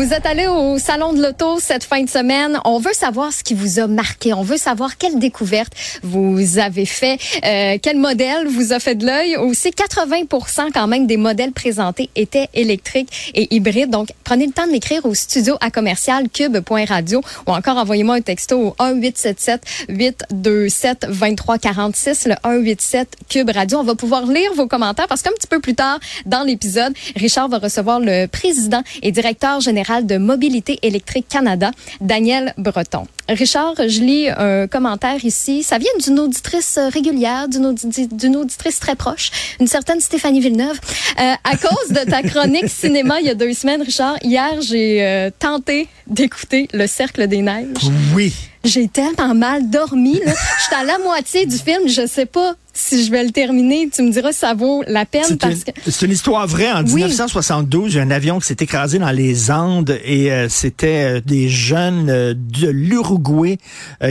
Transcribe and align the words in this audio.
Vous 0.00 0.14
êtes 0.14 0.24
allé 0.24 0.46
au 0.46 0.78
salon 0.78 1.12
de 1.12 1.22
l'auto 1.22 1.60
cette 1.60 1.84
fin 1.84 2.02
de 2.02 2.08
semaine. 2.08 2.58
On 2.64 2.78
veut 2.78 2.94
savoir 2.94 3.34
ce 3.34 3.44
qui 3.44 3.52
vous 3.52 3.80
a 3.80 3.86
marqué. 3.86 4.32
On 4.32 4.42
veut 4.42 4.56
savoir 4.56 4.96
quelle 4.96 5.18
découverte 5.18 5.74
vous 6.02 6.58
avez 6.58 6.86
fait, 6.86 7.18
euh, 7.44 7.76
quel 7.82 7.98
modèle 7.98 8.48
vous 8.48 8.72
a 8.72 8.80
fait 8.80 8.94
de 8.94 9.04
l'œil. 9.04 9.36
Aussi, 9.36 9.72
80 9.72 10.70
quand 10.72 10.86
même 10.86 11.06
des 11.06 11.18
modèles 11.18 11.52
présentés 11.52 12.08
étaient 12.16 12.48
électriques 12.54 13.32
et 13.34 13.54
hybrides. 13.54 13.90
Donc, 13.90 14.08
prenez 14.24 14.46
le 14.46 14.52
temps 14.52 14.66
de 14.66 14.72
l'écrire 14.72 15.04
au 15.04 15.12
studio 15.12 15.56
à 15.60 15.70
commercial 15.70 16.30
cube.radio 16.30 17.20
ou 17.46 17.50
encore 17.52 17.76
envoyez-moi 17.76 18.14
un 18.14 18.22
texto 18.22 18.74
au 18.78 18.82
1877 18.82 19.60
827 19.90 21.08
2346 21.10 22.26
le 22.26 22.36
187 22.42 23.16
cube 23.28 23.50
radio. 23.50 23.80
On 23.80 23.84
va 23.84 23.96
pouvoir 23.96 24.24
lire 24.24 24.54
vos 24.54 24.66
commentaires 24.66 25.08
parce 25.08 25.20
qu'un 25.20 25.32
petit 25.32 25.46
peu 25.46 25.60
plus 25.60 25.74
tard 25.74 26.00
dans 26.24 26.42
l'épisode, 26.42 26.94
Richard 27.16 27.50
va 27.50 27.58
recevoir 27.58 28.00
le 28.00 28.28
président 28.28 28.82
et 29.02 29.12
directeur 29.12 29.60
général 29.60 29.89
de 30.00 30.16
Mobilité 30.16 30.78
électrique 30.82 31.26
Canada, 31.28 31.72
Daniel 32.00 32.54
Breton. 32.56 33.06
Richard, 33.28 33.74
je 33.76 34.00
lis 34.00 34.28
un 34.28 34.66
commentaire 34.66 35.24
ici. 35.24 35.62
Ça 35.62 35.78
vient 35.78 35.90
d'une 36.04 36.18
auditrice 36.18 36.78
régulière, 36.92 37.48
d'une 37.48 38.36
auditrice 38.36 38.80
très 38.80 38.94
proche, 38.94 39.30
une 39.60 39.66
certaine 39.66 40.00
Stéphanie 40.00 40.40
Villeneuve. 40.40 40.78
Euh, 41.20 41.32
à 41.44 41.56
cause 41.56 41.90
de 41.90 42.08
ta 42.08 42.22
chronique 42.22 42.68
cinéma 42.68 43.20
il 43.20 43.26
y 43.26 43.30
a 43.30 43.34
deux 43.34 43.52
semaines, 43.52 43.82
Richard, 43.82 44.16
hier, 44.22 44.60
j'ai 44.60 45.04
euh, 45.04 45.30
tenté 45.36 45.88
d'écouter 46.06 46.68
Le 46.72 46.86
Cercle 46.86 47.26
des 47.26 47.42
Neiges. 47.42 47.90
Oui. 48.14 48.32
J'ai 48.64 48.88
tellement 48.88 49.34
mal 49.34 49.70
dormi. 49.70 50.14
J'étais 50.62 50.76
à 50.80 50.84
la 50.84 50.98
moitié 50.98 51.46
du 51.46 51.56
film. 51.56 51.88
Je 51.88 52.06
sais 52.06 52.26
pas 52.26 52.56
si 52.72 53.04
je 53.04 53.10
vais 53.10 53.24
le 53.24 53.30
terminer. 53.30 53.88
Tu 53.92 54.02
me 54.02 54.10
diras 54.10 54.32
si 54.32 54.40
ça 54.40 54.54
vaut 54.54 54.82
la 54.86 55.06
peine 55.06 55.38
parce 55.38 55.64
que 55.64 55.70
c'est 55.86 56.06
une 56.06 56.12
histoire 56.12 56.46
vraie. 56.46 56.70
En 56.70 56.82
1972, 56.82 57.96
un 57.98 58.10
avion 58.10 58.38
qui 58.38 58.46
s'est 58.46 58.56
écrasé 58.60 58.98
dans 58.98 59.10
les 59.10 59.50
Andes 59.50 59.98
et 60.04 60.30
euh, 60.30 60.48
c'était 60.48 61.16
euh, 61.16 61.20
des 61.24 61.48
jeunes 61.48 62.10
euh, 62.10 62.34
de 62.34 62.68
l'Uruguay 62.68 63.58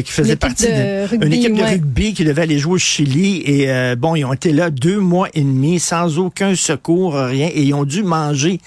qui 0.03 0.11
faisaient 0.11 0.36
partie 0.36 0.67
d'une 1.11 1.34
équipe 1.34 1.56
de 1.56 1.63
rugby 1.63 2.13
qui 2.13 2.23
devait 2.23 2.44
aller 2.44 2.59
jouer 2.59 2.73
au 2.73 2.78
Chili 2.78 3.41
et 3.45 3.95
bon, 3.95 4.16
ils 4.16 4.25
ont 4.25 4.34
été 4.34 4.52
là 4.52 4.69
deux 4.69 5.00
mois 5.00 5.28
et 5.34 5.41
demi 5.41 5.80
sans 5.80 6.17
aucun 6.17 6.56
secours, 6.56 7.16
rien 7.16 7.50
et 7.53 7.63
ils 7.63 7.73
ont 7.73 7.86
dû 7.86 8.03
manger 8.03 8.59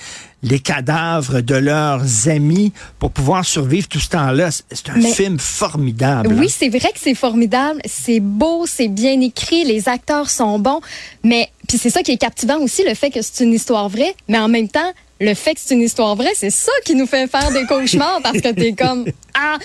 les 0.42 0.58
cadavres 0.58 1.40
de 1.40 1.54
leurs 1.54 2.28
amis 2.28 2.72
pour 2.98 3.10
pouvoir 3.10 3.44
survivre 3.44 3.88
tout 3.88 4.00
ce 4.00 4.10
temps-là. 4.10 4.50
C'est 4.50 4.90
un 4.90 5.00
film 5.00 5.38
formidable. 5.38 6.34
Oui, 6.34 6.48
c'est 6.48 6.68
vrai 6.68 6.90
que 6.92 6.98
c'est 6.98 7.14
formidable. 7.14 7.80
C'est 7.84 8.20
beau, 8.20 8.66
c'est 8.66 8.88
bien 8.88 9.20
écrit, 9.20 9.64
les 9.64 9.88
acteurs 9.88 10.30
sont 10.30 10.58
bons. 10.58 10.80
Mais, 11.22 11.50
puis 11.68 11.78
c'est 11.78 11.90
ça 11.90 12.02
qui 12.02 12.12
est 12.12 12.16
captivant 12.16 12.58
aussi, 12.58 12.84
le 12.84 12.94
fait 12.94 13.10
que 13.10 13.22
c'est 13.22 13.44
une 13.44 13.52
histoire 13.52 13.88
vraie, 13.88 14.14
mais 14.28 14.38
en 14.38 14.48
même 14.48 14.68
temps, 14.68 14.92
le 15.20 15.34
fait 15.34 15.54
que 15.54 15.60
c'est 15.64 15.74
une 15.74 15.82
histoire 15.82 16.16
vraie, 16.16 16.32
c'est 16.34 16.50
ça 16.50 16.72
qui 16.84 16.94
nous 16.94 17.06
fait 17.06 17.28
faire 17.28 17.52
des 17.52 17.64
cauchemars 17.64 18.20
parce 18.22 18.40
que 18.40 18.52
t'es 18.52 18.72
comme 18.72 19.04
ah 19.34 19.56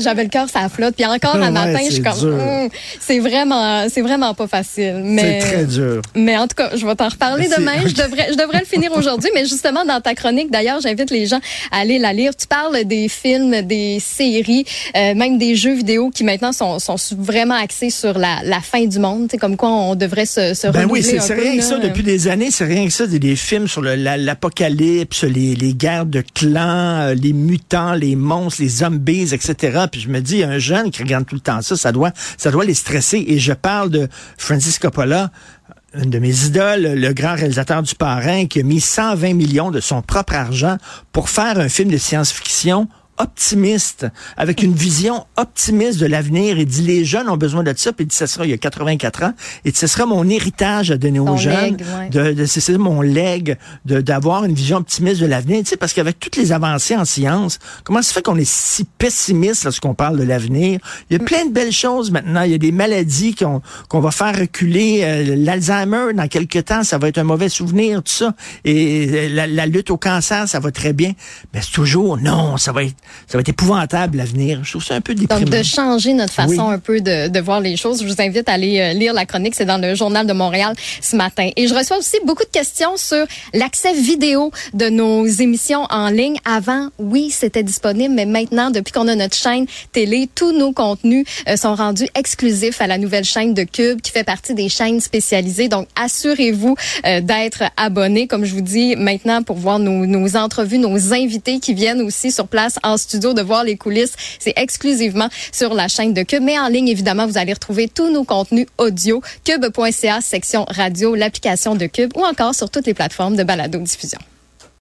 j'avais 0.00 0.24
le 0.24 0.28
cœur 0.28 0.48
ça 0.48 0.68
flotte 0.68 0.94
puis 0.96 1.06
encore 1.06 1.36
un 1.36 1.50
matin 1.50 1.78
je 1.86 1.94
suis 1.94 2.02
comme 2.02 2.18
hum, 2.18 2.68
c'est 3.00 3.18
vraiment 3.18 3.88
c'est 3.88 4.02
vraiment 4.02 4.34
pas 4.34 4.46
facile 4.46 5.00
mais 5.04 5.40
c'est 5.40 5.46
très 5.52 5.64
dur. 5.64 6.02
mais 6.14 6.36
en 6.36 6.46
tout 6.46 6.56
cas 6.56 6.70
je 6.76 6.86
vais 6.86 6.94
t'en 6.94 7.08
reparler 7.08 7.48
demain. 7.48 7.72
Je 7.86 7.94
devrais 7.94 8.32
je 8.32 8.36
devrais 8.36 8.60
le 8.60 8.66
finir 8.66 8.92
aujourd'hui 8.92 9.30
mais 9.34 9.46
justement 9.46 9.84
dans 9.84 10.00
ta 10.00 10.14
chronique 10.14 10.50
d'ailleurs 10.50 10.80
j'invite 10.80 11.10
les 11.10 11.26
gens 11.26 11.40
à 11.70 11.78
aller 11.80 11.98
la 11.98 12.12
lire. 12.12 12.34
Tu 12.36 12.46
parles 12.46 12.84
des 12.84 13.08
films 13.08 13.62
des 13.62 13.98
séries 14.00 14.64
euh, 14.96 15.14
même 15.14 15.38
des 15.38 15.54
jeux 15.54 15.74
vidéo 15.74 16.10
qui 16.10 16.24
maintenant 16.24 16.52
sont, 16.52 16.78
sont 16.78 16.96
vraiment 17.16 17.54
axés 17.54 17.90
sur 17.90 18.18
la, 18.18 18.38
la 18.44 18.60
fin 18.60 18.84
du 18.84 18.98
monde. 18.98 19.28
C'est 19.30 19.38
comme 19.38 19.56
quoi 19.56 19.70
on 19.70 19.94
devrait 19.94 20.26
se, 20.26 20.54
se 20.54 20.68
ben 20.68 20.86
oui 20.90 21.02
c'est 21.02 21.34
rien 21.34 21.56
que 21.56 21.62
ça 21.62 21.78
depuis 21.78 22.02
des 22.02 22.28
années 22.28 22.50
c'est 22.50 22.64
rien 22.64 22.86
que 22.86 22.92
ça 22.92 23.06
des, 23.06 23.18
des 23.18 23.36
films 23.36 23.68
sur 23.68 23.82
l'apocalypse 23.82 25.24
les, 25.24 25.54
les 25.54 25.74
guerres 25.74 26.06
de 26.06 26.22
clans, 26.34 27.00
euh, 27.00 27.14
les 27.14 27.32
mutants, 27.32 27.94
les 27.94 28.16
monstres, 28.16 28.62
les 28.62 28.82
etc. 28.98 29.86
Puis 29.90 30.00
je 30.00 30.08
me 30.08 30.20
dis, 30.20 30.42
un 30.42 30.58
jeune 30.58 30.90
qui 30.90 31.02
regarde 31.02 31.26
tout 31.26 31.34
le 31.34 31.40
temps 31.40 31.62
ça, 31.62 31.76
ça 31.76 31.92
doit, 31.92 32.12
ça 32.36 32.50
doit 32.50 32.64
les 32.64 32.74
stresser. 32.74 33.24
Et 33.26 33.38
je 33.38 33.52
parle 33.52 33.90
de 33.90 34.08
Francis 34.36 34.78
Coppola, 34.78 35.30
une 35.94 36.10
de 36.10 36.18
mes 36.18 36.44
idoles, 36.44 36.94
le 36.94 37.12
grand 37.12 37.34
réalisateur 37.34 37.82
du 37.82 37.94
Parrain, 37.94 38.46
qui 38.46 38.60
a 38.60 38.62
mis 38.62 38.80
120 38.80 39.34
millions 39.34 39.70
de 39.70 39.80
son 39.80 40.02
propre 40.02 40.34
argent 40.34 40.76
pour 41.12 41.30
faire 41.30 41.58
un 41.58 41.68
film 41.68 41.90
de 41.90 41.96
science-fiction 41.96 42.88
optimiste, 43.18 44.06
avec 44.36 44.62
une 44.62 44.74
vision 44.74 45.26
optimiste 45.36 45.98
de 45.98 46.06
l'avenir. 46.06 46.58
Il 46.58 46.66
dit, 46.66 46.82
les 46.82 47.04
jeunes 47.04 47.28
ont 47.28 47.36
besoin 47.36 47.62
de 47.62 47.72
ça. 47.76 47.92
Puis 47.92 48.04
il 48.04 48.08
dit, 48.08 48.16
ce 48.16 48.26
sera, 48.26 48.44
il 48.44 48.50
y 48.50 48.54
a 48.54 48.58
84 48.58 49.22
ans. 49.24 49.32
Et 49.64 49.72
ce 49.72 49.86
sera 49.86 50.06
mon 50.06 50.28
héritage 50.28 50.90
à 50.90 50.96
donner 50.96 51.20
aux 51.20 51.36
jeunes. 51.36 51.76
de, 52.10 52.32
de 52.32 52.46
c'est 52.46 52.76
mon 52.78 53.00
leg, 53.00 53.56
d'avoir 53.84 54.44
une 54.44 54.54
vision 54.54 54.78
optimiste 54.78 55.20
de 55.20 55.26
l'avenir. 55.26 55.60
Tu 55.60 55.70
sais, 55.70 55.76
parce 55.76 55.92
qu'avec 55.92 56.18
toutes 56.20 56.36
les 56.36 56.52
avancées 56.52 56.96
en 56.96 57.04
science, 57.04 57.58
comment 57.84 58.02
se 58.02 58.12
fait 58.12 58.22
qu'on 58.22 58.36
est 58.36 58.48
si 58.48 58.84
pessimiste 58.84 59.64
lorsqu'on 59.64 59.94
parle 59.94 60.18
de 60.18 60.24
l'avenir? 60.24 60.80
Il 61.10 61.16
y 61.18 61.20
a 61.20 61.24
plein 61.24 61.46
de 61.46 61.52
belles 61.52 61.72
choses 61.72 62.10
maintenant. 62.10 62.42
Il 62.42 62.50
y 62.52 62.54
a 62.54 62.58
des 62.58 62.72
maladies 62.72 63.34
qu'on 63.34 63.62
qu'on 63.88 64.00
va 64.00 64.10
faire 64.10 64.38
reculer. 64.38 65.00
Euh, 65.02 65.36
L'Alzheimer, 65.36 66.12
dans 66.14 66.28
quelques 66.28 66.64
temps, 66.66 66.82
ça 66.82 66.98
va 66.98 67.08
être 67.08 67.18
un 67.18 67.24
mauvais 67.24 67.48
souvenir, 67.48 68.02
tout 68.02 68.12
ça. 68.12 68.34
Et 68.64 69.08
euh, 69.08 69.28
la, 69.30 69.46
la 69.46 69.66
lutte 69.66 69.90
au 69.90 69.96
cancer, 69.96 70.48
ça 70.48 70.60
va 70.60 70.70
très 70.70 70.92
bien. 70.92 71.12
Mais 71.54 71.60
c'est 71.62 71.72
toujours, 71.72 72.18
non, 72.18 72.56
ça 72.56 72.72
va 72.72 72.84
être 72.84 72.96
ça 73.26 73.36
va 73.36 73.40
être 73.40 73.48
épouvantable 73.48 74.18
l'avenir. 74.18 74.60
Je 74.64 74.70
trouve 74.70 74.84
ça 74.84 74.94
un 74.94 75.00
peu 75.00 75.14
déprimant. 75.14 75.40
Donc, 75.40 75.50
de 75.50 75.62
changer 75.62 76.14
notre 76.14 76.32
façon 76.32 76.68
un 76.68 76.78
peu 76.78 77.00
de, 77.00 77.28
de, 77.28 77.40
voir 77.40 77.60
les 77.60 77.76
choses. 77.76 78.02
Je 78.02 78.06
vous 78.06 78.20
invite 78.20 78.48
à 78.48 78.52
aller 78.52 78.80
euh, 78.80 78.92
lire 78.92 79.12
la 79.12 79.26
chronique. 79.26 79.54
C'est 79.54 79.64
dans 79.64 79.78
le 79.78 79.94
Journal 79.94 80.26
de 80.26 80.32
Montréal 80.32 80.74
ce 81.00 81.16
matin. 81.16 81.50
Et 81.56 81.66
je 81.66 81.74
reçois 81.74 81.98
aussi 81.98 82.16
beaucoup 82.24 82.44
de 82.44 82.50
questions 82.50 82.96
sur 82.96 83.24
l'accès 83.54 83.92
vidéo 83.92 84.50
de 84.74 84.88
nos 84.88 85.26
émissions 85.26 85.86
en 85.90 86.08
ligne. 86.10 86.36
Avant, 86.44 86.88
oui, 86.98 87.30
c'était 87.30 87.62
disponible, 87.62 88.14
mais 88.14 88.26
maintenant, 88.26 88.70
depuis 88.70 88.92
qu'on 88.92 89.08
a 89.08 89.14
notre 89.14 89.36
chaîne 89.36 89.66
télé, 89.92 90.28
tous 90.34 90.52
nos 90.52 90.72
contenus 90.72 91.24
euh, 91.48 91.56
sont 91.56 91.74
rendus 91.74 92.08
exclusifs 92.14 92.80
à 92.80 92.86
la 92.86 92.98
nouvelle 92.98 93.24
chaîne 93.24 93.54
de 93.54 93.62
Cube 93.62 94.00
qui 94.00 94.10
fait 94.10 94.24
partie 94.24 94.54
des 94.54 94.68
chaînes 94.68 95.00
spécialisées. 95.00 95.68
Donc, 95.68 95.88
assurez-vous 95.96 96.76
euh, 97.06 97.20
d'être 97.20 97.64
abonné, 97.76 98.26
comme 98.26 98.44
je 98.44 98.54
vous 98.54 98.60
dis 98.60 98.96
maintenant, 98.96 99.42
pour 99.42 99.56
voir 99.56 99.78
nos, 99.78 100.06
nos 100.06 100.36
entrevues, 100.36 100.78
nos 100.78 101.14
invités 101.14 101.60
qui 101.60 101.74
viennent 101.74 102.02
aussi 102.02 102.30
sur 102.30 102.48
place 102.48 102.78
en 102.82 102.96
studio, 102.98 103.32
de 103.32 103.42
voir 103.42 103.64
les 103.64 103.76
coulisses. 103.76 104.14
C'est 104.38 104.54
exclusivement 104.56 105.28
sur 105.52 105.74
la 105.74 105.88
chaîne 105.88 106.14
de 106.14 106.22
Cube. 106.22 106.42
Mais 106.42 106.58
en 106.58 106.68
ligne, 106.68 106.88
évidemment, 106.88 107.26
vous 107.26 107.38
allez 107.38 107.52
retrouver 107.52 107.88
tous 107.88 108.10
nos 108.10 108.24
contenus 108.24 108.66
audio, 108.78 109.22
cube.ca, 109.44 110.20
section 110.20 110.64
radio, 110.68 111.14
l'application 111.14 111.74
de 111.74 111.86
Cube 111.86 112.12
ou 112.16 112.24
encore 112.24 112.54
sur 112.54 112.70
toutes 112.70 112.86
les 112.86 112.94
plateformes 112.94 113.36
de 113.36 113.44
balado-diffusion. 113.44 114.18